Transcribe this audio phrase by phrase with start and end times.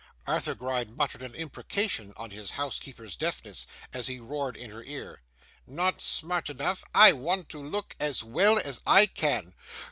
[0.25, 5.21] Arthur Gride muttered an imprecation on his housekeeper's deafness, as he roared in her ear:
[5.67, 6.83] 'Not smart enough!
[6.95, 9.53] I want to look as well as I can.